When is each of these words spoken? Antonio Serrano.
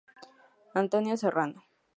Antonio 0.73 1.15
Serrano. 1.15 1.61